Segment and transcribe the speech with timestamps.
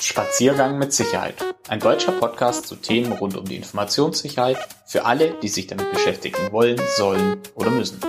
[0.00, 1.34] Spaziergang mit Sicherheit.
[1.66, 6.52] Ein deutscher Podcast zu Themen rund um die Informationssicherheit für alle, die sich damit beschäftigen
[6.52, 8.00] wollen, sollen oder müssen.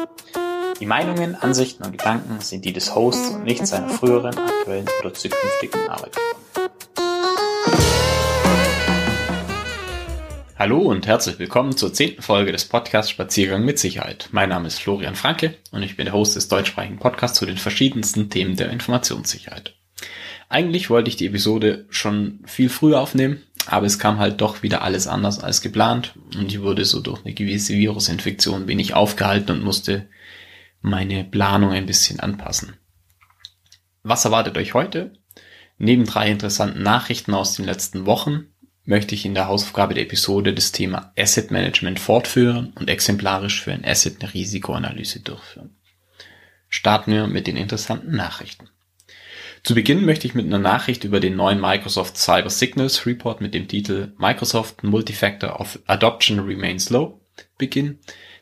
[0.80, 5.14] Die Meinungen, Ansichten und Gedanken sind die des Hosts und nicht seiner früheren, aktuellen oder
[5.16, 6.26] zukünftigen Arbeitgeber.
[10.60, 14.30] Hallo und herzlich willkommen zur zehnten Folge des Podcasts Spaziergang mit Sicherheit.
[14.32, 17.58] Mein Name ist Florian Franke und ich bin der Host des deutschsprachigen Podcasts zu den
[17.58, 19.79] verschiedensten Themen der Informationssicherheit.
[20.50, 24.82] Eigentlich wollte ich die Episode schon viel früher aufnehmen, aber es kam halt doch wieder
[24.82, 29.64] alles anders als geplant und ich wurde so durch eine gewisse Virusinfektion wenig aufgehalten und
[29.64, 30.08] musste
[30.82, 32.74] meine Planung ein bisschen anpassen.
[34.02, 35.14] Was erwartet euch heute?
[35.78, 38.48] Neben drei interessanten Nachrichten aus den letzten Wochen
[38.86, 43.72] möchte ich in der Hausaufgabe der Episode das Thema Asset Management fortführen und exemplarisch für
[43.72, 45.76] ein Asset eine Risikoanalyse durchführen.
[46.70, 48.68] Starten wir mit den interessanten Nachrichten.
[49.64, 53.54] Zu Beginn möchte ich mit einer Nachricht über den neuen Microsoft Cyber Signals Report mit
[53.54, 57.20] dem Titel Microsoft Multifactor of Adoption Remains Low
[57.58, 58.00] beginnen.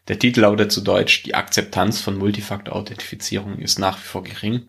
[0.07, 4.67] Der Titel lautet zu Deutsch, die Akzeptanz von Multifaktor-Authentifizierung ist nach wie vor gering.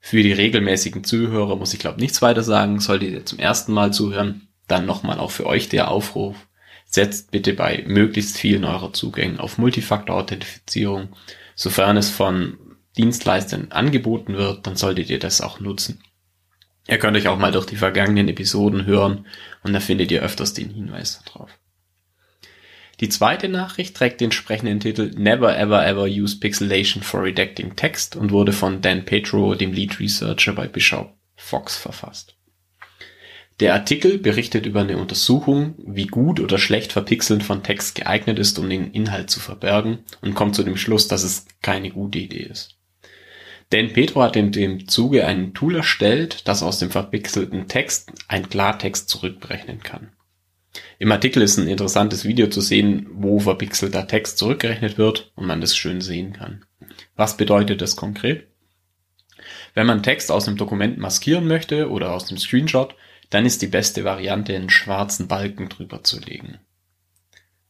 [0.00, 2.80] Für die regelmäßigen Zuhörer muss ich glaube nichts weiter sagen.
[2.80, 6.36] Solltet ihr zum ersten Mal zuhören, dann nochmal auch für euch der Aufruf.
[6.84, 11.08] Setzt bitte bei möglichst vielen eurer Zugängen auf Multifaktor-Authentifizierung,
[11.54, 12.58] sofern es von
[12.96, 16.00] Dienstleistern angeboten wird, dann solltet ihr das auch nutzen.
[16.88, 19.26] Ihr könnt euch auch mal durch die vergangenen Episoden hören
[19.62, 21.50] und da findet ihr öfters den Hinweis darauf.
[23.00, 28.16] Die zweite Nachricht trägt den entsprechenden Titel Never Ever Ever Use Pixelation for Redacting Text
[28.16, 32.36] und wurde von Dan Petro, dem Lead Researcher bei Bishop Fox verfasst.
[33.60, 38.58] Der Artikel berichtet über eine Untersuchung, wie gut oder schlecht Verpixeln von Text geeignet ist,
[38.58, 42.44] um den Inhalt zu verbergen und kommt zu dem Schluss, dass es keine gute Idee
[42.44, 42.75] ist.
[43.72, 48.48] Denn Petro hat in dem Zuge ein Tool erstellt, das aus dem verpixelten Text ein
[48.48, 50.12] Klartext zurückberechnen kann.
[50.98, 55.60] Im Artikel ist ein interessantes Video zu sehen, wo verpixelter Text zurückgerechnet wird und man
[55.60, 56.64] das schön sehen kann.
[57.16, 58.46] Was bedeutet das konkret?
[59.74, 62.94] Wenn man Text aus einem Dokument maskieren möchte oder aus dem Screenshot,
[63.30, 66.58] dann ist die beste Variante, einen schwarzen Balken drüber zu legen.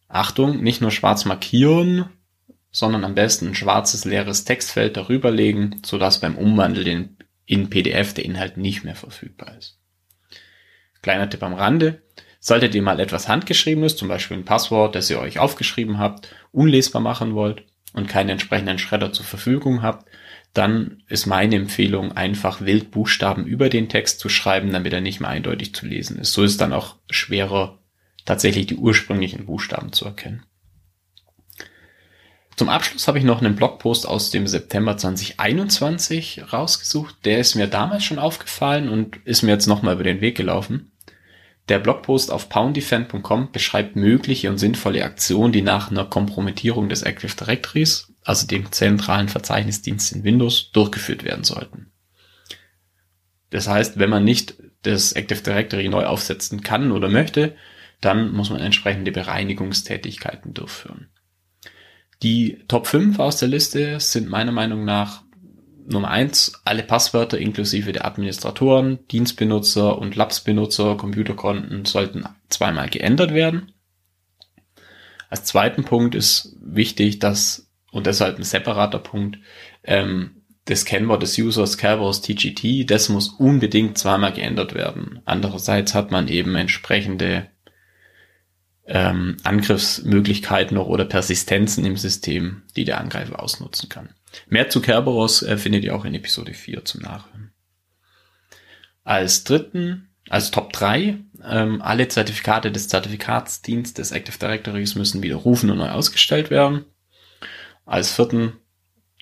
[0.08, 2.10] Achtung, nicht nur schwarz markieren,
[2.76, 7.16] sondern am besten ein schwarzes leeres Textfeld darüber legen, sodass beim Umwandeln
[7.46, 9.78] in PDF der Inhalt nicht mehr verfügbar ist.
[11.00, 12.02] Kleiner Tipp am Rande.
[12.38, 17.00] Solltet ihr mal etwas handgeschriebenes, zum Beispiel ein Passwort, das ihr euch aufgeschrieben habt, unlesbar
[17.00, 17.64] machen wollt
[17.94, 20.06] und keinen entsprechenden Schredder zur Verfügung habt,
[20.52, 25.20] dann ist meine Empfehlung, einfach wild Buchstaben über den Text zu schreiben, damit er nicht
[25.20, 26.34] mehr eindeutig zu lesen ist.
[26.34, 27.78] So ist dann auch schwerer,
[28.26, 30.44] tatsächlich die ursprünglichen Buchstaben zu erkennen.
[32.56, 37.14] Zum Abschluss habe ich noch einen Blogpost aus dem September 2021 rausgesucht.
[37.26, 40.92] Der ist mir damals schon aufgefallen und ist mir jetzt nochmal über den Weg gelaufen.
[41.68, 47.34] Der Blogpost auf pounddefend.com beschreibt mögliche und sinnvolle Aktionen, die nach einer Kompromittierung des Active
[47.36, 51.92] Directories, also dem zentralen Verzeichnisdienst in Windows, durchgeführt werden sollten.
[53.50, 57.54] Das heißt, wenn man nicht das Active Directory neu aufsetzen kann oder möchte,
[58.00, 61.10] dann muss man entsprechende Bereinigungstätigkeiten durchführen.
[62.22, 65.22] Die Top 5 aus der Liste sind meiner Meinung nach
[65.88, 73.72] Nummer 1, alle Passwörter inklusive der Administratoren, Dienstbenutzer und Labs-Benutzer, Computerkonten sollten zweimal geändert werden.
[75.30, 79.38] Als zweiten Punkt ist wichtig, dass, und deshalb ein separater Punkt,
[79.84, 85.20] ähm, das Kennwort des Users Kerberos TGT, das muss unbedingt zweimal geändert werden.
[85.24, 87.46] Andererseits hat man eben entsprechende
[88.86, 94.10] ähm, Angriffsmöglichkeiten noch oder Persistenzen im System, die der Angreifer ausnutzen kann.
[94.48, 97.52] Mehr zu Kerberos äh, findet ihr auch in Episode 4 zum Nachhören.
[99.02, 105.78] Als dritten, als Top 3, ähm, alle Zertifikate des Zertifikatsdienstes Active Directories müssen widerrufen und
[105.78, 106.84] neu ausgestellt werden.
[107.84, 108.54] Als vierten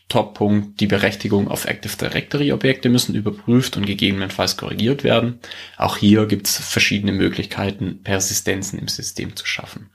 [0.09, 5.41] Top-Punkt, die Berechtigung auf Active Directory Objekte müssen überprüft und gegebenenfalls korrigiert werden.
[5.77, 9.91] Auch hier gibt es verschiedene Möglichkeiten, Persistenzen im System zu schaffen.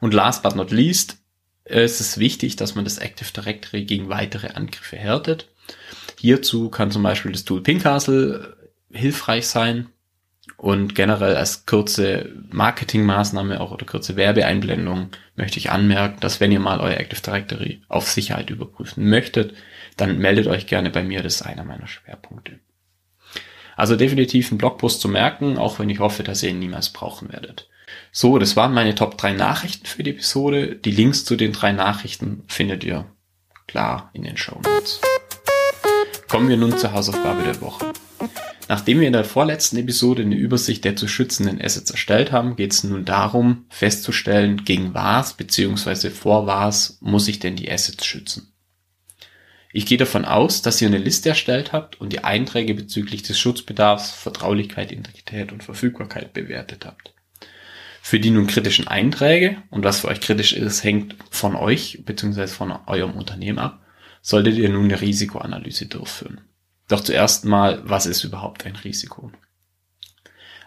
[0.00, 1.18] Und last but not least
[1.64, 5.48] ist es wichtig, dass man das Active Directory gegen weitere Angriffe härtet.
[6.20, 8.56] Hierzu kann zum Beispiel das Tool Pincastle
[8.92, 9.88] hilfreich sein
[10.56, 16.60] und generell als kurze Marketingmaßnahme auch oder kurze Werbeeinblendung möchte ich anmerken, dass wenn ihr
[16.60, 19.54] mal euer Active Directory auf Sicherheit überprüfen möchtet,
[19.96, 22.58] dann meldet euch gerne bei mir, das ist einer meiner Schwerpunkte.
[23.76, 27.32] Also definitiv ein Blogpost zu merken, auch wenn ich hoffe, dass ihr ihn niemals brauchen
[27.32, 27.68] werdet.
[28.12, 30.76] So, das waren meine Top 3 Nachrichten für die Episode.
[30.76, 33.06] Die Links zu den drei Nachrichten findet ihr
[33.66, 35.00] klar in den Show Notes.
[36.28, 37.92] Kommen wir nun zur Hausaufgabe der Woche.
[38.68, 42.72] Nachdem wir in der vorletzten Episode eine Übersicht der zu schützenden Assets erstellt haben, geht
[42.72, 46.10] es nun darum, festzustellen, gegen was bzw.
[46.10, 48.54] vor was muss ich denn die Assets schützen.
[49.76, 53.38] Ich gehe davon aus, dass ihr eine Liste erstellt habt und die Einträge bezüglich des
[53.38, 57.12] Schutzbedarfs, Vertraulichkeit, Integrität und Verfügbarkeit bewertet habt.
[58.00, 62.46] Für die nun kritischen Einträge, und was für euch kritisch ist, hängt von euch bzw.
[62.46, 63.84] von eurem Unternehmen ab,
[64.22, 66.40] solltet ihr nun eine Risikoanalyse durchführen.
[66.88, 69.30] Doch zuerst mal, was ist überhaupt ein Risiko?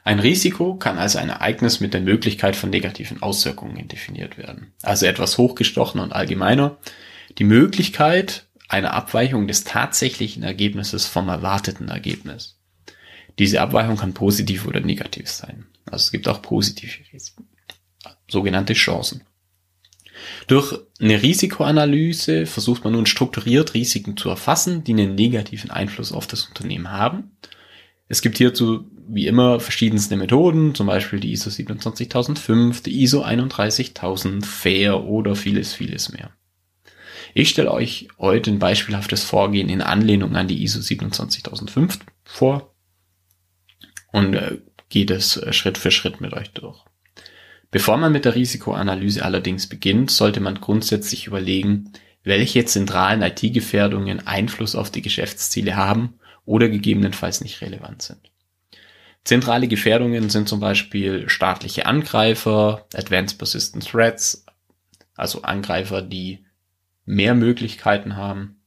[0.03, 4.73] Ein Risiko kann als ein Ereignis mit der Möglichkeit von negativen Auswirkungen definiert werden.
[4.81, 6.77] Also etwas hochgestochener und allgemeiner.
[7.37, 12.57] Die Möglichkeit einer Abweichung des tatsächlichen Ergebnisses vom erwarteten Ergebnis.
[13.37, 15.65] Diese Abweichung kann positiv oder negativ sein.
[15.85, 17.49] Also es gibt auch positive Risiken,
[18.29, 19.26] sogenannte Chancen.
[20.47, 26.27] Durch eine Risikoanalyse versucht man nun strukturiert Risiken zu erfassen, die einen negativen Einfluss auf
[26.27, 27.31] das Unternehmen haben.
[28.07, 34.45] Es gibt hierzu wie immer verschiedenste Methoden, zum Beispiel die ISO 27005, die ISO 31000,
[34.45, 36.31] FAIR oder vieles, vieles mehr.
[37.33, 42.73] Ich stelle euch heute ein beispielhaftes Vorgehen in Anlehnung an die ISO 27005 vor
[44.12, 44.57] und äh,
[44.89, 46.83] geht es äh, Schritt für Schritt mit euch durch.
[47.71, 51.91] Bevor man mit der Risikoanalyse allerdings beginnt, sollte man grundsätzlich überlegen,
[52.23, 58.31] welche zentralen IT-Gefährdungen Einfluss auf die Geschäftsziele haben oder gegebenenfalls nicht relevant sind.
[59.23, 64.45] Zentrale Gefährdungen sind zum Beispiel staatliche Angreifer, Advanced Persistent Threats,
[65.15, 66.45] also Angreifer, die
[67.05, 68.61] mehr Möglichkeiten haben,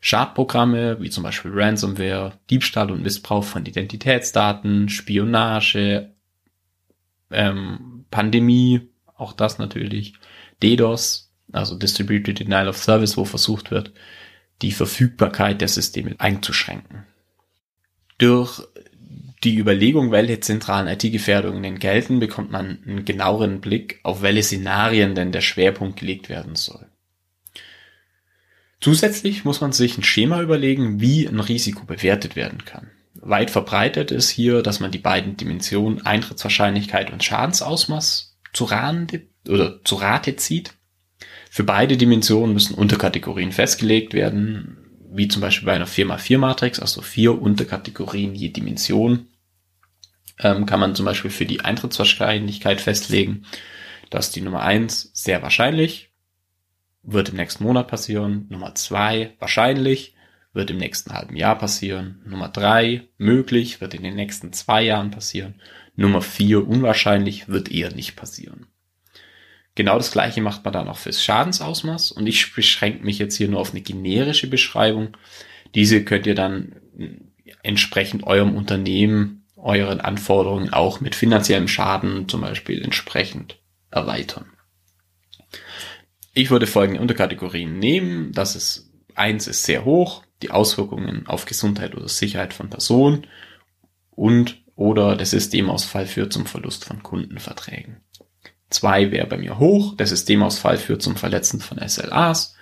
[0.00, 6.12] Schadprogramme wie zum Beispiel Ransomware, Diebstahl und Missbrauch von Identitätsdaten, Spionage,
[7.30, 10.14] ähm, Pandemie, auch das natürlich,
[10.62, 13.92] DDoS, also Distributed Denial of Service, wo versucht wird,
[14.62, 17.04] die Verfügbarkeit der Systeme einzuschränken.
[18.18, 18.62] Durch
[19.44, 25.14] die Überlegung, welche zentralen IT-Gefährdungen denn gelten, bekommt man einen genaueren Blick, auf welche Szenarien
[25.14, 26.86] denn der Schwerpunkt gelegt werden soll.
[28.80, 32.90] Zusätzlich muss man sich ein Schema überlegen, wie ein Risiko bewertet werden kann.
[33.20, 39.84] Weit verbreitet ist hier, dass man die beiden Dimensionen Eintrittswahrscheinlichkeit und Schadensausmaß zu Rate, oder
[39.84, 40.74] zu Rate zieht.
[41.50, 44.76] Für beide Dimensionen müssen Unterkategorien festgelegt werden,
[45.10, 49.28] wie zum Beispiel bei einer 4x4-Matrix, also vier Unterkategorien je Dimension.
[50.38, 53.46] Ähm, kann man zum Beispiel für die Eintrittswahrscheinlichkeit festlegen,
[54.10, 56.10] dass die Nummer eins sehr wahrscheinlich
[57.02, 60.14] wird im nächsten Monat passieren, Nummer zwei wahrscheinlich
[60.52, 62.22] wird im nächsten halben Jahr passieren.
[62.24, 65.60] Nummer drei, möglich, wird in den nächsten zwei Jahren passieren.
[65.96, 68.66] Nummer vier, unwahrscheinlich, wird eher nicht passieren.
[69.74, 73.48] Genau das gleiche macht man dann auch fürs Schadensausmaß und ich beschränke mich jetzt hier
[73.48, 75.16] nur auf eine generische Beschreibung.
[75.74, 76.74] Diese könnt ihr dann
[77.62, 83.60] entsprechend eurem Unternehmen, euren Anforderungen auch mit finanziellem Schaden zum Beispiel entsprechend
[83.90, 84.46] erweitern.
[86.34, 88.32] Ich würde folgende Unterkategorien nehmen.
[88.32, 88.87] Das ist
[89.18, 93.26] eins ist sehr hoch, die Auswirkungen auf Gesundheit oder Sicherheit von Personen
[94.10, 97.96] und oder der Systemausfall führt zum Verlust von Kundenverträgen.
[98.70, 102.54] Zwei wäre bei mir hoch, der Systemausfall führt zum Verletzen von SLAs.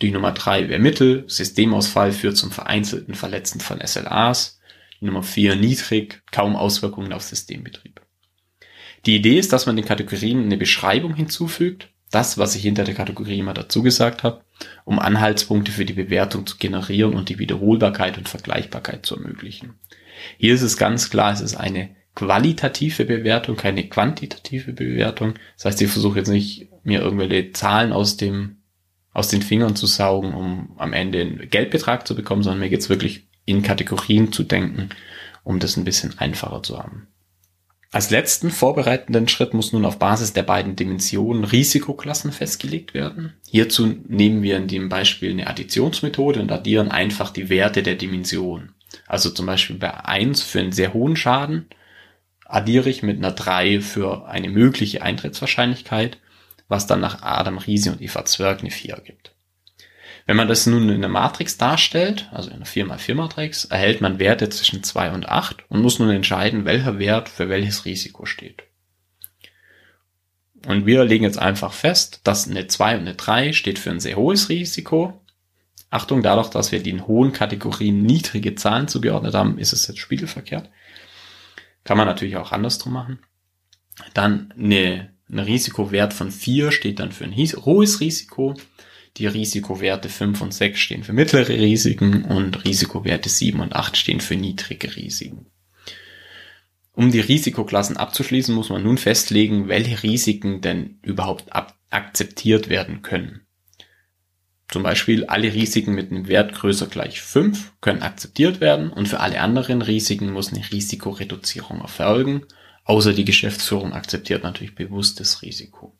[0.00, 4.60] Die Nummer drei wäre mittel, Systemausfall führt zum vereinzelten Verletzen von SLAs.
[5.00, 8.00] Die Nummer vier niedrig, kaum Auswirkungen auf Systembetrieb.
[9.06, 12.94] Die Idee ist, dass man den Kategorien eine Beschreibung hinzufügt, das, was ich hinter der
[12.94, 14.44] Kategorie immer dazu gesagt habe,
[14.84, 19.74] um Anhaltspunkte für die Bewertung zu generieren und die Wiederholbarkeit und Vergleichbarkeit zu ermöglichen.
[20.38, 25.34] Hier ist es ganz klar, es ist eine qualitative Bewertung, keine quantitative Bewertung.
[25.56, 28.56] Das heißt, ich versuche jetzt nicht, mir irgendwelche Zahlen aus dem,
[29.12, 32.80] aus den Fingern zu saugen, um am Ende einen Geldbetrag zu bekommen, sondern mir geht
[32.80, 34.90] es wirklich in Kategorien zu denken,
[35.44, 37.08] um das ein bisschen einfacher zu haben.
[37.92, 43.34] Als letzten vorbereitenden Schritt muss nun auf Basis der beiden Dimensionen Risikoklassen festgelegt werden.
[43.50, 48.72] Hierzu nehmen wir in dem Beispiel eine Additionsmethode und addieren einfach die Werte der Dimension.
[49.06, 51.66] Also zum Beispiel bei 1 für einen sehr hohen Schaden
[52.46, 56.18] addiere ich mit einer 3 für eine mögliche Eintrittswahrscheinlichkeit,
[56.68, 59.34] was dann nach Adam Riese und Eva Zwerg eine 4 gibt.
[60.26, 64.18] Wenn man das nun in einer Matrix darstellt, also in einer 4x4 Matrix, erhält man
[64.18, 68.62] Werte zwischen 2 und 8 und muss nun entscheiden, welcher Wert für welches Risiko steht.
[70.66, 74.00] Und wir legen jetzt einfach fest, dass eine 2 und eine 3 steht für ein
[74.00, 75.20] sehr hohes Risiko.
[75.90, 80.70] Achtung, dadurch, dass wir den hohen Kategorien niedrige Zahlen zugeordnet haben, ist es jetzt spiegelverkehrt.
[81.84, 83.18] Kann man natürlich auch andersrum machen.
[84.14, 88.54] Dann eine, ein Risikowert von 4 steht dann für ein hohes Risiko
[89.18, 94.20] Die Risikowerte 5 und 6 stehen für mittlere Risiken und Risikowerte 7 und 8 stehen
[94.20, 95.46] für niedrige Risiken.
[96.94, 101.46] Um die Risikoklassen abzuschließen, muss man nun festlegen, welche Risiken denn überhaupt
[101.90, 103.42] akzeptiert werden können.
[104.68, 109.20] Zum Beispiel alle Risiken mit einem Wert größer gleich 5 können akzeptiert werden und für
[109.20, 112.46] alle anderen Risiken muss eine Risikoreduzierung erfolgen,
[112.84, 115.98] außer die Geschäftsführung akzeptiert natürlich bewusstes Risiko.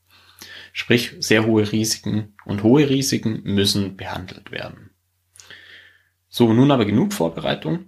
[0.72, 4.90] Sprich, sehr hohe Risiken und hohe Risiken müssen behandelt werden.
[6.28, 7.84] So, nun aber genug Vorbereitung.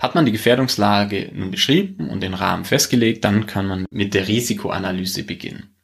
[0.00, 4.28] Hat man die Gefährdungslage nun beschrieben und den Rahmen festgelegt, dann kann man mit der
[4.28, 5.74] Risikoanalyse beginnen.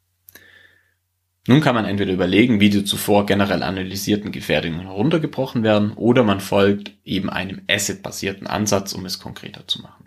[1.47, 6.41] Nun kann man entweder überlegen, wie die zuvor generell analysierten Gefährdungen heruntergebrochen werden, oder man
[6.41, 10.04] folgt eben einem Asset-basierten Ansatz, um es konkreter zu machen.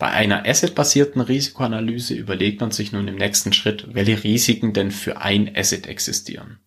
[0.00, 5.20] Bei einer Asset-basierten Risikoanalyse überlegt man sich nun im nächsten Schritt, welche Risiken denn für
[5.20, 6.58] ein Asset existieren.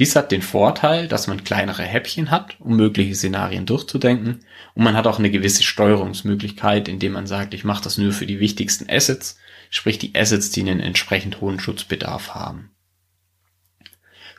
[0.00, 4.40] Dies hat den Vorteil, dass man kleinere Häppchen hat, um mögliche Szenarien durchzudenken
[4.74, 8.26] und man hat auch eine gewisse Steuerungsmöglichkeit, indem man sagt, ich mache das nur für
[8.26, 9.38] die wichtigsten Assets,
[9.70, 12.72] sprich die Assets, die einen entsprechend hohen Schutzbedarf haben.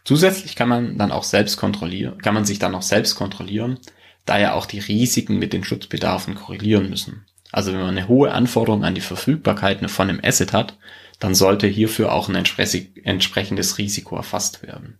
[0.03, 3.79] Zusätzlich kann man dann auch selbst kontrollieren, kann man sich dann auch selbst kontrollieren,
[4.25, 7.25] da ja auch die Risiken mit den Schutzbedarfen korrelieren müssen.
[7.51, 10.77] Also wenn man eine hohe Anforderung an die Verfügbarkeit von einem Asset hat,
[11.19, 14.99] dann sollte hierfür auch ein entsprechendes Risiko erfasst werden.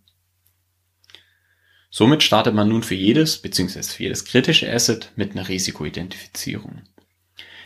[1.90, 3.82] Somit startet man nun für jedes bzw.
[3.82, 6.82] für jedes kritische Asset mit einer Risikoidentifizierung.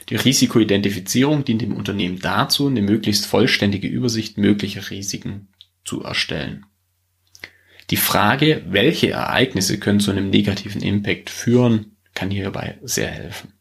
[0.09, 5.49] Die Risikoidentifizierung dient dem Unternehmen dazu, eine möglichst vollständige Übersicht möglicher Risiken
[5.85, 6.67] zu erstellen.
[7.91, 13.54] Die Frage, welche Ereignisse können zu einem negativen Impact führen, kann hierbei sehr helfen.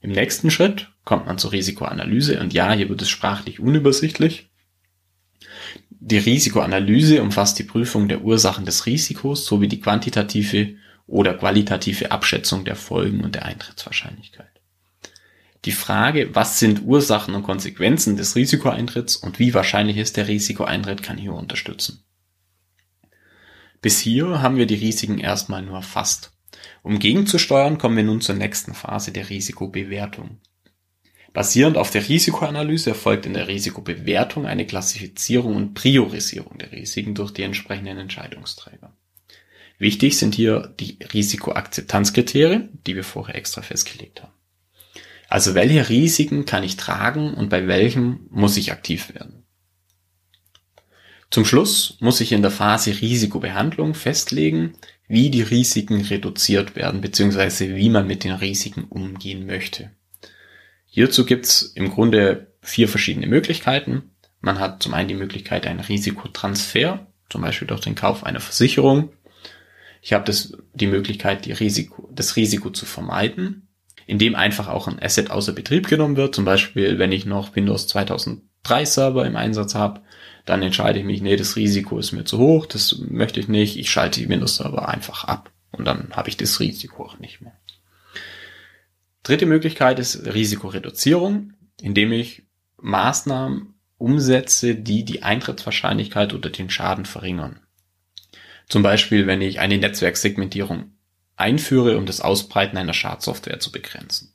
[0.00, 4.50] Im nächsten Schritt kommt man zur Risikoanalyse und ja, hier wird es sprachlich unübersichtlich.
[5.90, 12.64] Die Risikoanalyse umfasst die Prüfung der Ursachen des Risikos sowie die quantitative oder qualitative Abschätzung
[12.64, 14.48] der Folgen und der Eintrittswahrscheinlichkeit.
[15.64, 21.02] Die Frage, was sind Ursachen und Konsequenzen des Risikoeintritts und wie wahrscheinlich ist der Risikoeintritt,
[21.04, 22.02] kann hier unterstützen.
[23.80, 26.31] Bis hier haben wir die Risiken erstmal nur erfasst.
[26.82, 30.40] Um gegenzusteuern, kommen wir nun zur nächsten Phase der Risikobewertung.
[31.32, 37.30] Basierend auf der Risikoanalyse erfolgt in der Risikobewertung eine Klassifizierung und Priorisierung der Risiken durch
[37.30, 38.94] die entsprechenden Entscheidungsträger.
[39.78, 44.32] Wichtig sind hier die Risikoakzeptanzkriterien, die wir vorher extra festgelegt haben.
[45.28, 49.41] Also welche Risiken kann ich tragen und bei welchem muss ich aktiv werden?
[51.32, 54.74] Zum Schluss muss ich in der Phase Risikobehandlung festlegen,
[55.08, 57.74] wie die Risiken reduziert werden bzw.
[57.74, 59.90] wie man mit den Risiken umgehen möchte.
[60.84, 64.10] Hierzu gibt's im Grunde vier verschiedene Möglichkeiten.
[64.42, 69.14] Man hat zum einen die Möglichkeit einen Risikotransfer, zum Beispiel durch den Kauf einer Versicherung.
[70.02, 70.30] Ich habe
[70.74, 73.68] die Möglichkeit, die Risiko, das Risiko zu vermeiden,
[74.06, 76.34] indem einfach auch ein Asset außer Betrieb genommen wird.
[76.34, 77.86] Zum Beispiel, wenn ich noch Windows
[78.64, 80.00] 2003 Server im Einsatz habe,
[80.44, 83.78] dann entscheide ich mich, nee, das Risiko ist mir zu hoch, das möchte ich nicht,
[83.78, 87.40] ich schalte die Windows Server einfach ab und dann habe ich das Risiko auch nicht
[87.40, 87.56] mehr.
[89.22, 92.42] Dritte Möglichkeit ist Risikoreduzierung, indem ich
[92.78, 97.60] Maßnahmen umsetze, die die Eintrittswahrscheinlichkeit oder den Schaden verringern.
[98.68, 100.92] Zum Beispiel, wenn ich eine Netzwerksegmentierung
[101.36, 104.32] einführe, um das Ausbreiten einer Schadsoftware zu begrenzen.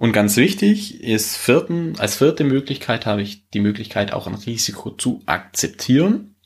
[0.00, 4.90] Und ganz wichtig ist vierten, als vierte Möglichkeit habe ich die Möglichkeit, auch ein Risiko
[4.90, 6.36] zu akzeptieren.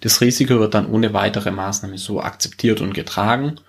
[0.00, 3.60] Das Risiko wird dann ohne weitere Maßnahme so akzeptiert und getragen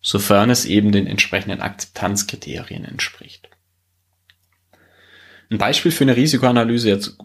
[0.00, 3.48] sofern es eben den entsprechenden Akzeptanzkriterien entspricht.
[5.50, 7.18] Ein Beispiel für eine Risikoanalyse jetzt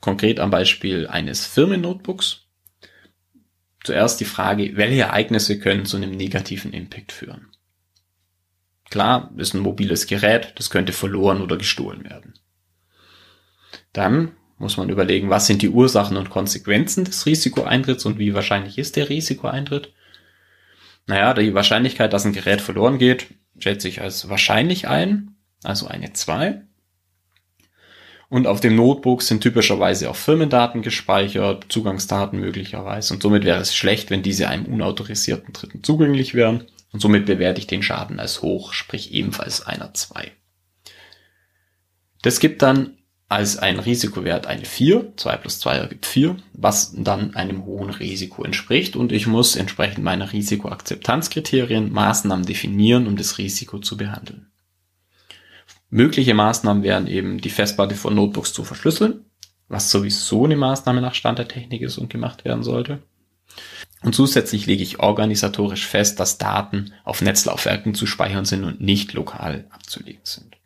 [0.00, 2.46] konkret am Beispiel eines Firmennotebooks.
[3.84, 7.49] Zuerst die Frage, welche Ereignisse können zu einem negativen Impact führen?
[8.90, 12.34] Klar, ist ein mobiles Gerät, das könnte verloren oder gestohlen werden.
[13.92, 18.76] Dann muss man überlegen, was sind die Ursachen und Konsequenzen des Risikoeintritts und wie wahrscheinlich
[18.78, 19.92] ist der Risikoeintritt.
[21.06, 23.28] Naja, die Wahrscheinlichkeit, dass ein Gerät verloren geht,
[23.58, 26.62] schätze ich als wahrscheinlich ein, also eine 2.
[28.28, 33.14] Und auf dem Notebook sind typischerweise auch Firmendaten gespeichert, Zugangsdaten möglicherweise.
[33.14, 36.64] Und somit wäre es schlecht, wenn diese einem unautorisierten Dritten zugänglich wären.
[36.92, 40.32] Und somit bewerte ich den Schaden als hoch, sprich ebenfalls einer 2.
[42.22, 42.98] Das gibt dann
[43.30, 48.42] als ein Risikowert eine 4, 2 plus 2 ergibt 4, was dann einem hohen Risiko
[48.42, 54.50] entspricht und ich muss entsprechend meiner Risikoakzeptanzkriterien Maßnahmen definieren, um das Risiko zu behandeln.
[55.90, 59.24] Mögliche Maßnahmen wären eben die Festplatte von Notebooks zu verschlüsseln,
[59.68, 63.00] was sowieso eine Maßnahme nach Stand der Technik ist und gemacht werden sollte.
[64.02, 69.12] Und zusätzlich lege ich organisatorisch fest, dass Daten auf Netzlaufwerken zu speichern sind und nicht
[69.12, 70.56] lokal abzulegen sind.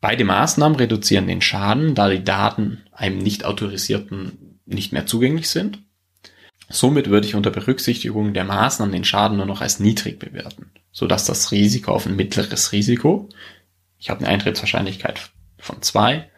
[0.00, 5.80] Beide Maßnahmen reduzieren den Schaden, da die Daten einem nicht autorisierten nicht mehr zugänglich sind.
[6.68, 11.26] Somit würde ich unter Berücksichtigung der Maßnahmen den Schaden nur noch als niedrig bewerten, sodass
[11.26, 13.28] das Risiko auf ein mittleres Risiko,
[13.98, 16.30] ich habe eine Eintrittswahrscheinlichkeit von zwei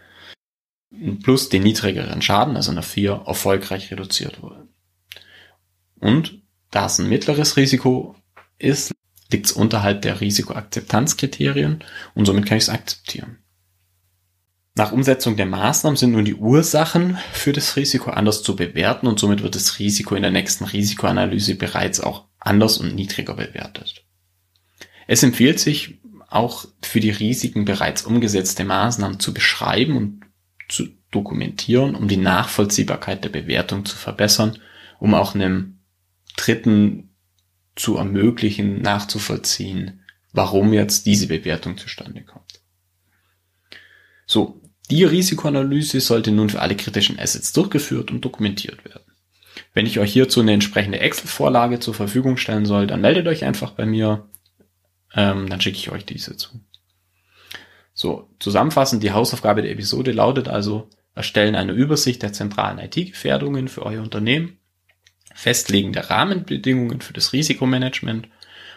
[1.23, 4.69] plus den niedrigeren Schaden, also eine vier, erfolgreich reduziert wurde.
[6.02, 6.42] Und
[6.73, 8.16] da es ein mittleres Risiko
[8.59, 8.92] ist,
[9.30, 13.38] liegt es unterhalb der Risikoakzeptanzkriterien und somit kann ich es akzeptieren.
[14.75, 19.21] Nach Umsetzung der Maßnahmen sind nun die Ursachen für das Risiko anders zu bewerten und
[19.21, 24.04] somit wird das Risiko in der nächsten Risikoanalyse bereits auch anders und niedriger bewertet.
[25.06, 30.21] Es empfiehlt sich auch für die Risiken bereits umgesetzte Maßnahmen zu beschreiben und
[30.68, 34.59] zu dokumentieren, um die Nachvollziehbarkeit der Bewertung zu verbessern,
[34.99, 35.78] um auch einem
[36.37, 37.11] Dritten
[37.77, 42.61] zu ermöglichen, nachzuvollziehen, warum jetzt diese Bewertung zustande kommt.
[44.27, 44.61] So,
[44.91, 49.12] die Risikoanalyse sollte nun für alle kritischen Assets durchgeführt und dokumentiert werden.
[49.75, 53.73] Wenn ich euch hierzu eine entsprechende Excel-Vorlage zur Verfügung stellen soll, dann meldet euch einfach
[53.73, 54.29] bei mir,
[55.15, 56.61] ähm, dann schicke ich euch diese zu.
[57.95, 63.85] So, zusammenfassend, die Hausaufgabe der Episode lautet also, erstellen eine Übersicht der zentralen IT-Gefährdungen für
[63.85, 64.59] euer Unternehmen,
[65.35, 68.29] festlegen der Rahmenbedingungen für das Risikomanagement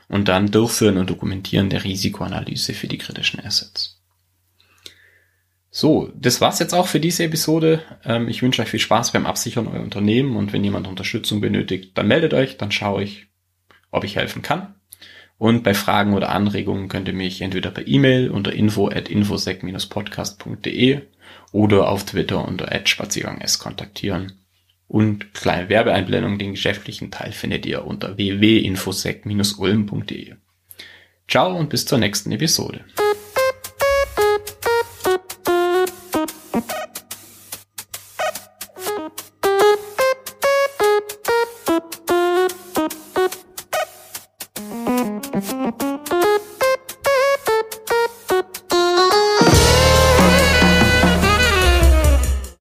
[0.08, 4.02] und dann durchführen und dokumentieren der Risikoanalyse für die kritischen Assets.
[5.78, 7.84] So, das war's jetzt auch für diese Episode.
[8.06, 11.98] Ähm, ich wünsche euch viel Spaß beim Absichern eurer Unternehmen und wenn jemand Unterstützung benötigt,
[11.98, 13.28] dann meldet euch, dann schaue ich,
[13.92, 14.76] ob ich helfen kann.
[15.38, 21.02] Und bei Fragen oder Anregungen könnt ihr mich entweder per E-Mail unter info at infosec-podcast.de
[21.52, 24.45] oder auf Twitter unter @spaziergangs kontaktieren.
[24.88, 30.36] Und kleine Werbeeinblendung, den geschäftlichen Teil findet ihr unter www.infosec-ulm.de.
[31.27, 32.86] Ciao und bis zur nächsten Episode.